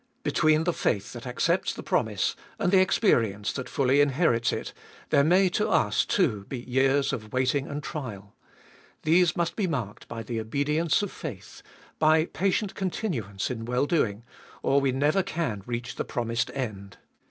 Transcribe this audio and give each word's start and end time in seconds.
Between 0.23 0.63
the 0.63 0.73
faith 0.73 1.13
that 1.13 1.27
accepts 1.27 1.75
the 1.75 1.83
promise 1.83 2.35
and 2.57 2.71
the 2.71 2.81
experience 2.81 3.53
that 3.53 3.69
fully 3.69 4.01
inherits 4.01 4.51
it, 4.51 4.73
there 5.11 5.23
may 5.23 5.47
to 5.49 5.69
us, 5.69 6.05
too, 6.07 6.43
be 6.45 6.57
years 6.61 7.13
of 7.13 7.31
waiting 7.31 7.67
and 7.67 7.83
trial. 7.83 8.35
These 9.03 9.35
must 9.37 9.55
be 9.55 9.67
marked 9.67 10.07
by 10.07 10.23
the 10.23 10.39
obedience 10.39 11.03
of 11.03 11.11
416 11.11 11.61
Sbe 11.61 11.61
Tboliest 11.61 11.61
of 11.61 11.65
BU 11.67 11.83
faith, 11.93 11.97
by" 11.99 12.25
patient 12.39 12.73
continuance 12.73 13.51
in 13.51 13.65
well 13.65 13.85
doing," 13.85 14.23
or 14.63 14.81
we 14.81 14.91
never 14.91 15.21
can 15.21 15.61
reach 15.67 15.93
the 15.95 16.03
promised 16.03 16.49
end. 16.55 16.97